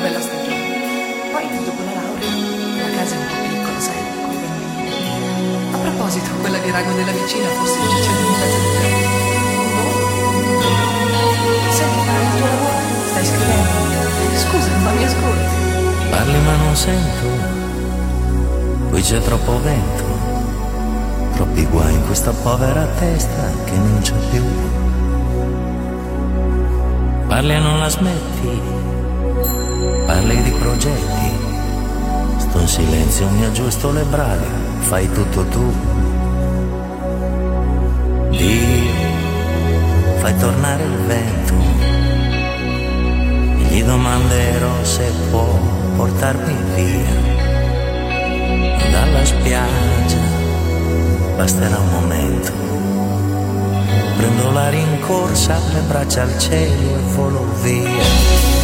bella 0.00 0.20
stagione. 0.20 1.28
Poi, 1.30 1.44
dopo 1.64 1.82
la 1.84 1.92
laurea, 1.92 2.32
la 2.80 2.90
casa 2.96 3.14
è 3.14 3.18
un 3.18 3.26
po' 3.28 3.40
piccola, 3.48 3.80
sai, 3.80 4.02
con 4.24 4.32
i 4.32 4.38
bambini. 4.40 5.74
A 5.74 5.76
proposito, 5.76 6.28
quella 6.40 6.58
di 6.58 6.70
Rago 6.70 6.92
della 6.92 7.12
vicina 7.12 7.48
forse 7.48 7.78
ci 7.78 7.98
c'è 8.00 8.10
un 8.10 8.34
pezzo 8.40 8.58
di 8.64 8.70
te. 8.80 8.88
Boh. 9.76 9.94
Senti, 11.70 12.00
parla 12.06 12.20
del 12.20 12.34
tuo 12.40 12.48
lavoro, 12.48 12.80
stai 13.10 13.24
scrivendo. 13.26 13.78
Scusa, 14.40 14.70
ma 14.78 14.90
mi 14.92 15.04
ascolti. 15.04 15.58
Parli 16.10 16.38
ma 16.40 16.54
non 16.56 16.76
sento, 16.76 17.26
qui 18.90 19.00
c'è 19.02 19.20
troppo 19.20 19.60
vento, 19.62 20.04
troppi 21.34 21.64
guai 21.66 21.94
in 21.94 22.04
questa 22.06 22.32
povera 22.32 22.84
testa 22.98 23.50
che 23.64 23.76
non 23.76 24.00
c'è 24.00 24.14
più. 24.30 24.44
Parli 27.28 27.52
e 27.52 27.58
non 27.58 27.78
la 27.78 27.88
smetti 27.88 28.79
parli 30.10 30.42
di 30.42 30.50
progetti, 30.50 31.30
sto 32.38 32.58
in 32.58 32.66
silenzio, 32.66 33.28
mi 33.28 33.44
aggiusto 33.44 33.92
le 33.92 34.02
braghe, 34.02 34.48
fai 34.80 35.08
tutto 35.12 35.44
tu. 35.44 35.72
Dio, 38.30 38.92
fai 40.18 40.36
tornare 40.36 40.82
il 40.82 40.96
vento, 41.06 41.54
e 43.58 43.62
gli 43.68 43.84
domanderò 43.84 44.82
se 44.82 45.12
può 45.30 45.46
portarmi 45.94 46.56
via 46.74 47.14
dalla 48.90 49.24
spiaggia, 49.24 50.22
basterà 51.36 51.78
un 51.78 51.88
momento. 51.88 52.52
Prendo 54.16 54.50
la 54.50 54.70
rincorsa, 54.70 55.56
le 55.72 55.80
braccia 55.86 56.22
al 56.22 56.36
cielo 56.36 56.96
e 56.96 57.00
volo 57.14 57.46
via. 57.62 58.59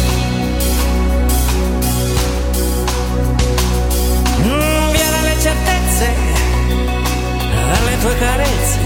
Tue 8.07 8.17
carezze, 8.19 8.79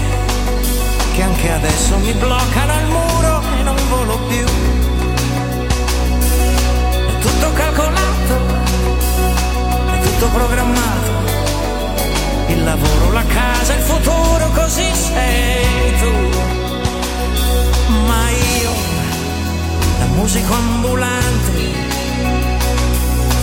che 1.14 1.22
anche 1.22 1.52
adesso 1.52 1.96
mi 1.98 2.12
bloccano 2.12 2.72
al 2.72 2.86
muro 2.86 3.42
e 3.56 3.62
non 3.62 3.76
volo 3.88 4.18
più. 4.26 4.44
È 7.06 7.18
tutto 7.20 7.52
calcolato 7.52 8.60
tutto 10.02 10.26
programmato. 10.26 11.10
Il 12.48 12.64
lavoro, 12.64 13.12
la 13.12 13.24
casa, 13.24 13.74
il 13.74 13.82
futuro, 13.82 14.50
così 14.54 14.90
sei 14.92 15.96
tu. 16.00 16.12
Ma 18.06 18.28
io, 18.30 18.70
da 19.98 20.06
musico 20.16 20.52
ambulante, 20.52 21.52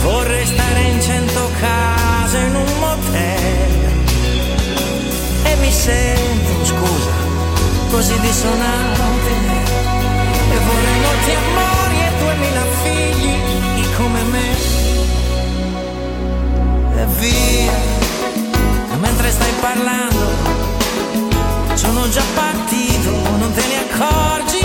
vorrei 0.02 0.44
stare 0.44 0.80
in 0.82 1.00
cento 1.00 1.50
case 1.58 2.38
in 2.38 2.54
un 2.54 2.78
motel. 2.78 3.89
E 5.60 5.62
mi 5.62 5.72
sento, 5.72 6.64
scusa, 6.64 7.10
così 7.90 8.18
dissonante. 8.20 9.30
E 10.52 10.58
vorrei 10.66 11.00
molti 11.00 11.32
amori 11.32 11.98
e 12.00 12.10
duemila 12.18 12.64
figli 12.82 13.94
come 13.94 14.22
me 14.22 14.48
e 16.96 17.06
via. 17.18 17.98
mentre 19.00 19.30
stai 19.30 19.52
parlando, 19.60 20.26
sono 21.74 22.08
già 22.08 22.22
partito, 22.34 23.10
non 23.38 23.52
te 23.52 23.62
ne 23.66 23.76
accorgi, 23.90 24.60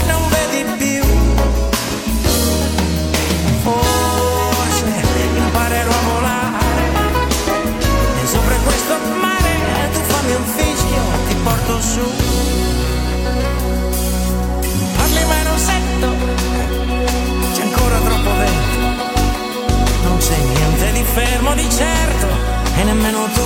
fermo 21.15 21.55
di 21.55 21.69
certo 21.71 22.27
e 22.75 22.83
nemmeno 22.83 23.25
tu. 23.33 23.41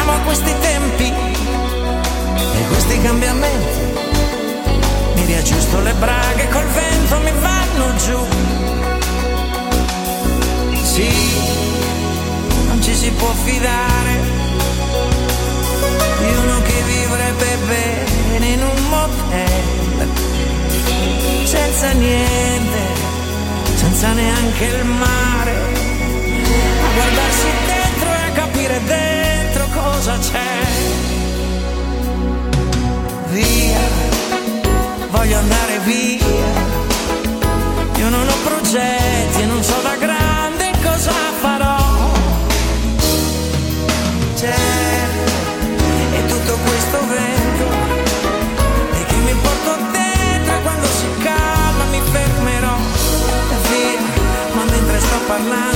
Amo 0.00 0.24
questi 0.24 0.54
tempi 0.58 1.12
e 2.54 2.66
questi 2.68 3.02
cambiamenti. 3.02 3.75
Neanche 24.58 24.76
il 24.76 24.84
mare, 24.84 25.54
a 26.82 26.92
guardarsi 26.94 27.46
dentro 27.66 28.08
e 28.08 28.22
a 28.22 28.30
capire 28.32 28.80
dentro 28.84 29.66
cosa 29.74 30.18
c'è. 30.18 30.64
Via, 33.30 33.80
voglio 35.10 35.38
andare 35.38 35.78
via, 35.84 36.24
io 37.96 38.08
non 38.08 38.26
ho 38.26 38.36
progetti 38.44 39.42
e 39.42 39.46
non 39.46 39.62
so 39.62 39.80
da 39.82 39.95
mentre 55.38 55.66
sto 55.70 55.75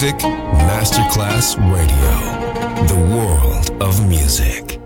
Music 0.00 0.20
Masterclass 0.68 1.56
Radio, 1.74 2.86
the 2.86 2.94
world 3.12 3.82
of 3.82 4.08
music. 4.08 4.78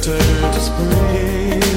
turn 0.00 0.52
to 0.52 0.60
spring. 0.60 1.67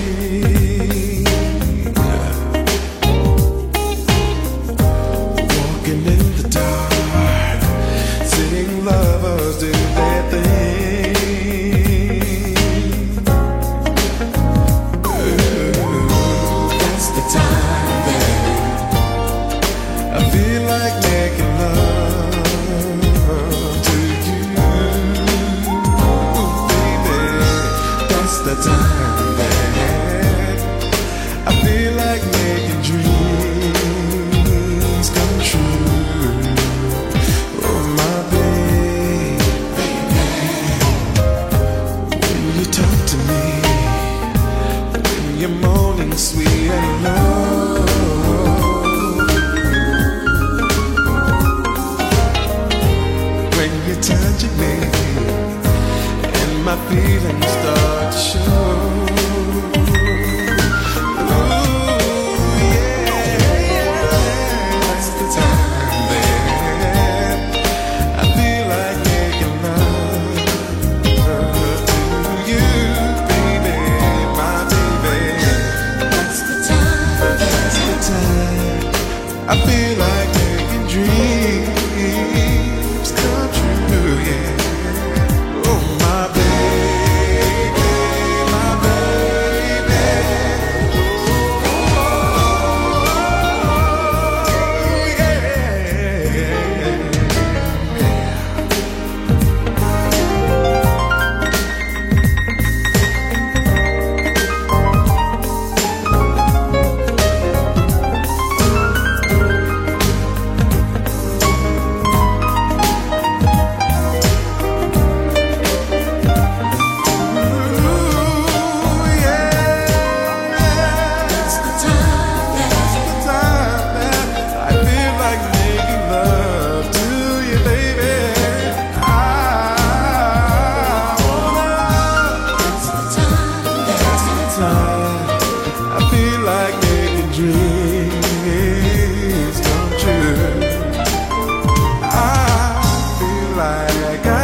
like 143.87 144.25
I 144.25 144.40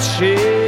shit. 0.00 0.67